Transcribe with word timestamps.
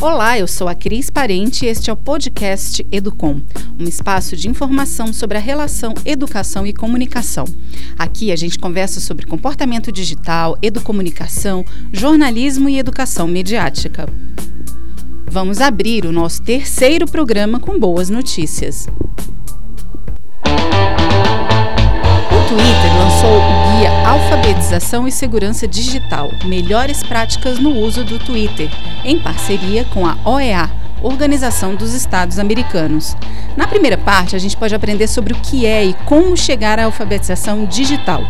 Olá, 0.00 0.38
eu 0.38 0.46
sou 0.46 0.66
a 0.66 0.74
Cris 0.74 1.10
Parente 1.10 1.66
e 1.66 1.68
este 1.68 1.90
é 1.90 1.92
o 1.92 1.96
podcast 1.96 2.86
Educom, 2.90 3.42
um 3.78 3.84
espaço 3.84 4.34
de 4.34 4.48
informação 4.48 5.12
sobre 5.12 5.36
a 5.36 5.40
relação 5.40 5.92
educação 6.06 6.66
e 6.66 6.72
comunicação. 6.72 7.44
Aqui 7.98 8.32
a 8.32 8.36
gente 8.36 8.58
conversa 8.58 8.98
sobre 8.98 9.26
comportamento 9.26 9.92
digital, 9.92 10.56
educomunicação, 10.62 11.64
jornalismo 11.92 12.68
e 12.68 12.78
educação 12.78 13.26
mediática. 13.26 14.08
Vamos 15.30 15.60
abrir 15.60 16.06
o 16.06 16.10
nosso 16.10 16.42
terceiro 16.42 17.06
programa 17.06 17.60
com 17.60 17.78
boas 17.78 18.10
notícias. 18.10 18.88
O 22.26 22.48
Twitter 22.48 22.98
lançou 22.98 23.36
o 23.36 23.78
guia 23.78 24.08
Alfabetização 24.08 25.06
e 25.06 25.12
Segurança 25.12 25.68
Digital 25.68 26.32
Melhores 26.44 27.04
Práticas 27.04 27.60
no 27.60 27.70
Uso 27.78 28.02
do 28.02 28.18
Twitter, 28.18 28.68
em 29.04 29.20
parceria 29.20 29.84
com 29.84 30.04
a 30.04 30.18
OEA, 30.24 30.68
Organização 31.02 31.74
dos 31.74 31.94
Estados 31.94 32.38
Americanos. 32.38 33.16
Na 33.56 33.66
primeira 33.66 33.96
parte, 33.96 34.36
a 34.36 34.38
gente 34.38 34.56
pode 34.56 34.74
aprender 34.74 35.06
sobre 35.06 35.32
o 35.32 35.36
que 35.36 35.66
é 35.66 35.84
e 35.84 35.94
como 36.04 36.36
chegar 36.36 36.78
à 36.78 36.84
alfabetização 36.84 37.64
digital. 37.64 38.24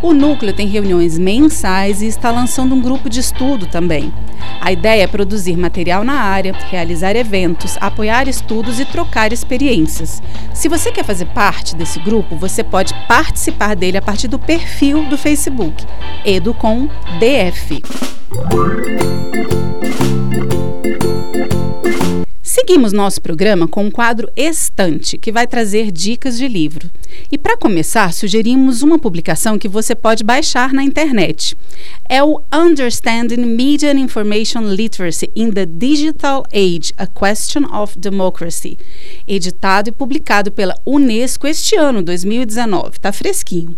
O 0.00 0.12
núcleo 0.12 0.52
tem 0.52 0.68
reuniões 0.68 1.18
mensais 1.18 2.02
e 2.02 2.06
está 2.06 2.30
lançando 2.30 2.74
um 2.74 2.80
grupo 2.80 3.10
de 3.10 3.18
estudo 3.18 3.66
também. 3.66 4.12
A 4.60 4.70
ideia 4.70 5.02
é 5.02 5.06
produzir 5.06 5.56
material 5.56 6.04
na 6.04 6.14
área, 6.14 6.54
realizar 6.70 7.16
eventos, 7.16 7.76
apoiar 7.80 8.28
estudos 8.28 8.78
e 8.78 8.84
trocar 8.84 9.32
experiências. 9.32 10.22
Se 10.54 10.68
você 10.68 10.92
quer 10.92 11.04
fazer 11.04 11.26
parte 11.26 11.74
desse 11.74 11.98
grupo, 11.98 12.36
você 12.36 12.62
pode 12.62 12.94
participar 13.08 13.74
dele 13.74 13.98
a 13.98 14.02
partir 14.02 14.28
do 14.28 14.38
perfil 14.38 15.04
do 15.06 15.18
Facebook 15.18 15.84
EducomDF. 16.24 17.82
Seguimos 22.60 22.92
nosso 22.92 23.22
programa 23.22 23.68
com 23.68 23.84
um 23.84 23.90
quadro 23.90 24.28
Estante, 24.34 25.16
que 25.16 25.30
vai 25.30 25.46
trazer 25.46 25.92
dicas 25.92 26.36
de 26.36 26.48
livro. 26.48 26.90
E 27.30 27.38
para 27.38 27.56
começar, 27.56 28.12
sugerimos 28.12 28.82
uma 28.82 28.98
publicação 28.98 29.56
que 29.56 29.68
você 29.68 29.94
pode 29.94 30.24
baixar 30.24 30.72
na 30.72 30.82
internet. 30.82 31.56
É 32.10 32.24
o 32.24 32.40
Understanding 32.50 33.44
Media 33.44 33.92
and 33.92 33.98
Information 33.98 34.62
Literacy 34.62 35.30
in 35.36 35.50
the 35.50 35.66
Digital 35.66 36.42
Age: 36.54 36.94
A 36.96 37.06
Question 37.06 37.66
of 37.70 37.98
Democracy, 37.98 38.78
editado 39.26 39.90
e 39.90 39.92
publicado 39.92 40.50
pela 40.50 40.74
Unesco 40.86 41.46
este 41.46 41.76
ano, 41.76 42.02
2019. 42.02 42.92
Está 42.92 43.12
fresquinho. 43.12 43.76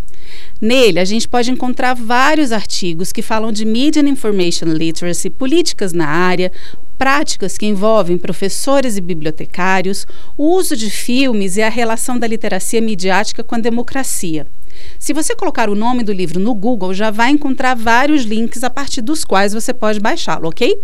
Nele, 0.60 1.00
a 1.00 1.04
gente 1.04 1.26
pode 1.26 1.50
encontrar 1.50 1.94
vários 1.94 2.52
artigos 2.52 3.10
que 3.10 3.20
falam 3.20 3.50
de 3.50 3.64
Media 3.64 4.00
and 4.00 4.08
Information 4.08 4.66
Literacy, 4.66 5.28
políticas 5.28 5.92
na 5.92 6.06
área, 6.06 6.52
práticas 6.96 7.58
que 7.58 7.66
envolvem 7.66 8.16
professores 8.16 8.96
e 8.96 9.00
bibliotecários, 9.00 10.06
o 10.38 10.54
uso 10.54 10.76
de 10.76 10.88
filmes 10.88 11.56
e 11.56 11.62
a 11.62 11.68
relação 11.68 12.16
da 12.16 12.28
literacia 12.28 12.80
midiática 12.80 13.42
com 13.42 13.56
a 13.56 13.58
democracia. 13.58 14.46
Se 14.98 15.12
você 15.12 15.34
colocar 15.34 15.68
o 15.68 15.74
nome 15.74 16.02
do 16.02 16.12
livro 16.12 16.38
no 16.38 16.54
Google, 16.54 16.92
já 16.92 17.10
vai 17.10 17.30
encontrar 17.30 17.74
vários 17.74 18.22
links 18.22 18.62
a 18.62 18.70
partir 18.70 19.00
dos 19.00 19.24
quais 19.24 19.52
você 19.52 19.72
pode 19.72 20.00
baixá-lo, 20.00 20.48
ok? 20.48 20.78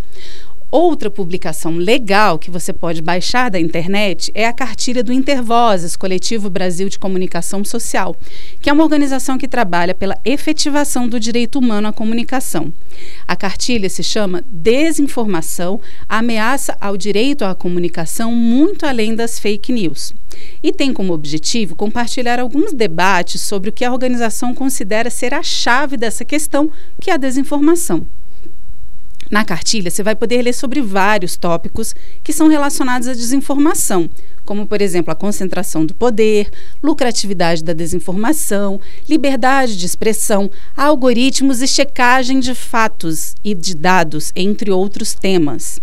Outra 0.79 1.09
publicação 1.09 1.75
legal 1.75 2.37
que 2.37 2.51
você 2.51 2.71
pode 2.71 3.01
baixar 3.01 3.49
da 3.49 3.59
internet 3.59 4.31
é 4.35 4.45
a 4.45 4.53
cartilha 4.53 5.03
do 5.03 5.11
Intervozes, 5.11 5.95
Coletivo 5.95 6.51
Brasil 6.51 6.87
de 6.87 6.99
Comunicação 6.99 7.65
Social, 7.65 8.15
que 8.61 8.69
é 8.69 8.73
uma 8.73 8.83
organização 8.83 9.39
que 9.39 9.47
trabalha 9.47 9.95
pela 9.95 10.19
efetivação 10.23 11.07
do 11.07 11.19
direito 11.19 11.57
humano 11.57 11.87
à 11.87 11.91
comunicação. 11.91 12.71
A 13.27 13.35
cartilha 13.35 13.89
se 13.89 14.03
chama 14.03 14.43
Desinformação, 14.51 15.81
ameaça 16.07 16.77
ao 16.79 16.95
direito 16.95 17.43
à 17.43 17.55
comunicação 17.55 18.31
muito 18.31 18.85
além 18.85 19.15
das 19.15 19.39
fake 19.39 19.73
news. 19.73 20.13
E 20.61 20.71
tem 20.71 20.93
como 20.93 21.11
objetivo 21.11 21.75
compartilhar 21.75 22.39
alguns 22.39 22.71
debates 22.71 23.41
sobre 23.41 23.71
o 23.71 23.73
que 23.73 23.83
a 23.83 23.91
organização 23.91 24.53
considera 24.53 25.09
ser 25.09 25.33
a 25.33 25.41
chave 25.41 25.97
dessa 25.97 26.23
questão, 26.23 26.69
que 27.01 27.09
é 27.09 27.15
a 27.15 27.17
desinformação. 27.17 28.05
Na 29.29 29.43
cartilha, 29.43 29.91
você 29.91 30.01
vai 30.01 30.15
poder 30.15 30.41
ler 30.41 30.53
sobre 30.53 30.81
vários 30.81 31.35
tópicos 31.35 31.93
que 32.23 32.31
são 32.31 32.47
relacionados 32.47 33.07
à 33.07 33.13
desinformação, 33.13 34.09
como, 34.45 34.65
por 34.65 34.81
exemplo, 34.81 35.11
a 35.11 35.15
concentração 35.15 35.85
do 35.85 35.93
poder, 35.93 36.49
lucratividade 36.81 37.63
da 37.63 37.73
desinformação, 37.73 38.79
liberdade 39.07 39.75
de 39.77 39.85
expressão, 39.85 40.49
algoritmos 40.75 41.61
e 41.61 41.67
checagem 41.67 42.39
de 42.39 42.55
fatos 42.55 43.35
e 43.43 43.53
de 43.53 43.75
dados, 43.75 44.31
entre 44.35 44.71
outros 44.71 45.13
temas. 45.13 45.81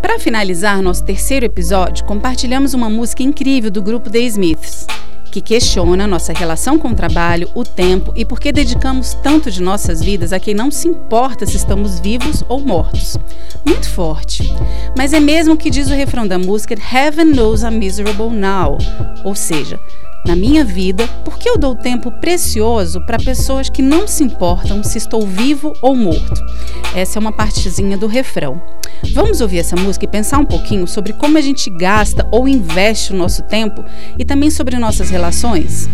Para 0.00 0.18
finalizar 0.20 0.80
nosso 0.80 1.04
terceiro 1.04 1.44
episódio, 1.44 2.04
compartilhamos 2.04 2.74
uma 2.74 2.88
música 2.88 3.22
incrível 3.22 3.70
do 3.70 3.82
grupo 3.82 4.08
The 4.08 4.20
Smiths 4.20 4.86
que 5.36 5.42
questiona 5.42 6.06
nossa 6.06 6.32
relação 6.32 6.78
com 6.78 6.88
o 6.88 6.94
trabalho, 6.94 7.50
o 7.54 7.62
tempo 7.62 8.10
e 8.16 8.24
por 8.24 8.40
que 8.40 8.50
dedicamos 8.50 9.12
tanto 9.22 9.50
de 9.50 9.60
nossas 9.60 10.00
vidas 10.00 10.32
a 10.32 10.40
quem 10.40 10.54
não 10.54 10.70
se 10.70 10.88
importa 10.88 11.44
se 11.44 11.58
estamos 11.58 12.00
vivos 12.00 12.42
ou 12.48 12.58
mortos. 12.58 13.18
Muito 13.62 13.86
forte. 13.90 14.50
Mas 14.96 15.12
é 15.12 15.20
mesmo 15.20 15.52
o 15.52 15.56
que 15.58 15.68
diz 15.68 15.88
o 15.88 15.94
refrão 15.94 16.26
da 16.26 16.38
música 16.38 16.74
Heaven 16.74 17.34
Knows 17.34 17.64
I'm 17.64 17.72
Miserable 17.72 18.30
Now, 18.30 18.78
ou 19.24 19.34
seja, 19.34 19.78
na 20.24 20.34
minha 20.34 20.64
vida, 20.64 21.06
por 21.24 21.38
que 21.38 21.48
eu 21.48 21.58
dou 21.58 21.74
tempo 21.74 22.10
precioso 22.10 23.04
para 23.06 23.18
pessoas 23.18 23.68
que 23.68 23.82
não 23.82 24.08
se 24.08 24.24
importam 24.24 24.82
se 24.82 24.98
estou 24.98 25.26
vivo 25.26 25.72
ou 25.80 25.94
morto? 25.94 26.44
Essa 26.94 27.18
é 27.18 27.20
uma 27.20 27.32
partezinha 27.32 27.96
do 27.96 28.06
refrão. 28.06 28.60
Vamos 29.12 29.40
ouvir 29.40 29.58
essa 29.58 29.76
música 29.76 30.04
e 30.04 30.08
pensar 30.08 30.38
um 30.38 30.44
pouquinho 30.44 30.86
sobre 30.86 31.12
como 31.12 31.38
a 31.38 31.40
gente 31.40 31.70
gasta 31.70 32.26
ou 32.30 32.48
investe 32.48 33.12
o 33.12 33.16
nosso 33.16 33.42
tempo 33.42 33.84
e 34.18 34.24
também 34.24 34.50
sobre 34.50 34.78
nossas 34.78 35.10
relações? 35.10 35.88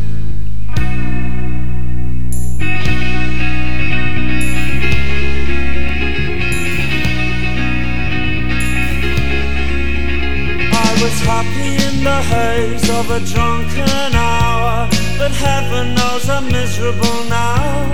Of 12.94 13.11
a 13.11 13.21
drunken 13.21 14.15
hour, 14.15 14.89
but 15.19 15.31
heaven 15.31 15.94
knows 15.94 16.29
I'm 16.29 16.47
miserable 16.47 17.21
now. 17.29 17.91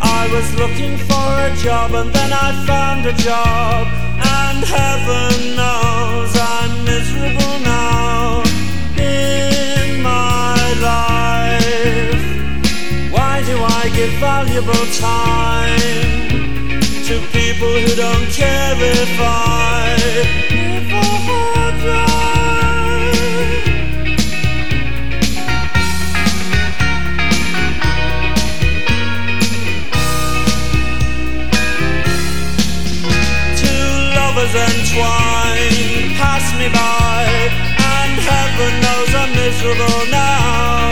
I 0.00 0.28
was 0.32 0.46
looking 0.54 0.96
for 0.96 1.28
a 1.48 1.52
job 1.56 1.92
and 1.92 2.10
then 2.12 2.32
I 2.32 2.48
found 2.66 3.06
a 3.06 3.12
job, 3.12 3.86
and 4.40 4.58
heaven 4.64 5.56
knows 5.60 6.32
I'm 6.54 6.72
miserable 6.84 7.56
now 7.60 8.42
in 8.96 10.02
my 10.02 10.56
life. 10.90 12.24
Why 13.12 13.42
do 13.50 13.56
I 13.80 13.82
give 13.98 14.12
valuable 14.30 14.86
time 14.98 16.30
to 17.08 17.14
people 17.38 17.72
who 17.82 17.94
don't 17.94 18.28
care 18.32 18.76
if 18.78 19.20
I 19.20 19.93
Miserable 39.64 40.04
now. 40.10 40.90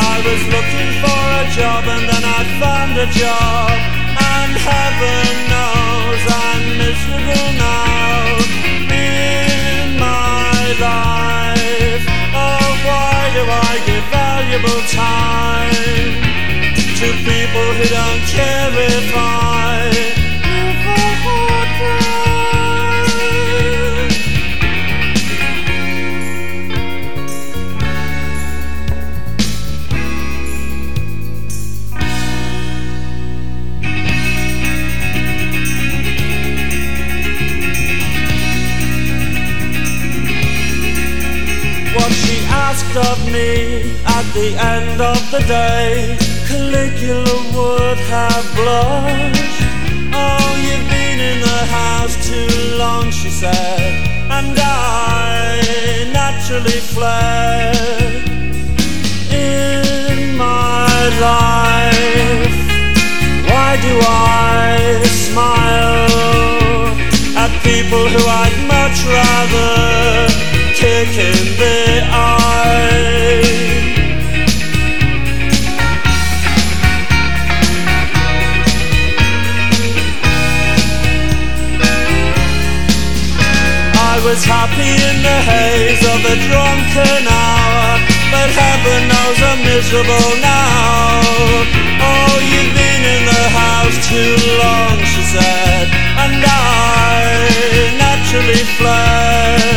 I 0.00 0.16
was 0.24 0.40
looking 0.48 0.90
for 1.04 1.20
a 1.36 1.44
job 1.52 1.84
and 1.84 2.08
then 2.08 2.24
I 2.24 2.40
found 2.56 2.96
a 2.96 3.04
job, 3.12 3.68
and 4.16 4.56
heaven 4.56 5.28
knows 5.52 6.22
I'm 6.48 6.64
miserable 6.80 7.48
now 7.60 8.40
in 8.88 10.00
my 10.00 10.64
life. 10.80 12.04
Oh, 12.32 12.72
why 12.88 13.16
do 13.36 13.44
I 13.44 13.72
give 13.84 14.04
valuable 14.16 14.80
time 14.88 16.24
to 16.96 17.06
people 17.20 17.68
who 17.76 17.84
don't 17.84 18.24
care 18.32 18.72
if 18.96 19.14
I? 19.14 19.57
The 44.38 44.54
end 44.56 45.00
of 45.00 45.20
the 45.32 45.40
day. 45.40 46.16
Caligula 46.46 47.38
would 47.56 47.98
have 48.14 48.46
blushed. 48.58 49.62
Oh, 50.24 50.50
you've 50.66 50.88
been 50.96 51.18
in 51.30 51.38
the 51.40 51.62
house 51.78 52.14
too 52.28 52.78
long, 52.82 53.10
she 53.10 53.30
said, 53.30 53.92
and 54.36 54.56
I 54.56 56.10
naturally 56.20 56.80
fled. 56.92 57.74
In 59.32 60.36
my 60.36 60.94
life, 61.28 62.58
why 63.50 63.70
do 63.86 63.94
I 64.02 64.87
I 84.18 84.24
was 84.24 84.44
happy 84.44 84.82
in 84.82 85.22
the 85.22 85.38
haze 85.46 86.02
of 86.02 86.18
a 86.26 86.34
drunken 86.50 87.22
hour, 87.30 88.02
but 88.34 88.50
heaven 88.50 89.06
knows 89.06 89.38
I'm 89.46 89.62
miserable 89.62 90.30
now. 90.42 91.22
Oh, 92.02 92.34
you've 92.50 92.74
been 92.74 93.02
in 93.14 93.22
the 93.30 93.44
house 93.54 93.94
too 94.10 94.34
long, 94.58 94.98
she 95.06 95.22
said, 95.22 95.86
and 96.18 96.42
I 96.42 97.94
naturally 97.94 98.64
fled. 98.74 99.67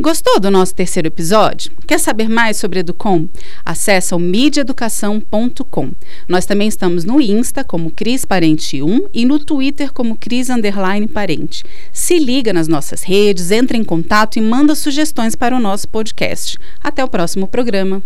Gostou 0.00 0.38
do 0.38 0.48
nosso 0.48 0.76
terceiro 0.76 1.08
episódio? 1.08 1.72
Quer 1.84 1.98
saber 1.98 2.28
mais 2.28 2.56
sobre 2.56 2.78
Educom? 2.78 3.26
Acesse 3.64 4.14
o 4.14 4.18
mediaeducação.com. 4.18 5.90
Nós 6.28 6.46
também 6.46 6.68
estamos 6.68 7.04
no 7.04 7.20
Insta 7.20 7.64
como 7.64 7.90
Cris 7.90 8.24
Parente 8.24 8.80
1 8.80 9.08
e 9.12 9.24
no 9.24 9.40
Twitter 9.40 9.92
como 9.92 10.16
Cris 10.16 10.50
Underline 10.50 11.08
Parente. 11.08 11.64
Se 11.92 12.16
liga 12.16 12.52
nas 12.52 12.68
nossas 12.68 13.02
redes, 13.02 13.50
entre 13.50 13.76
em 13.76 13.82
contato 13.82 14.38
e 14.38 14.40
manda 14.40 14.76
sugestões 14.76 15.34
para 15.34 15.56
o 15.56 15.60
nosso 15.60 15.88
podcast. 15.88 16.56
Até 16.80 17.02
o 17.02 17.08
próximo 17.08 17.48
programa. 17.48 18.00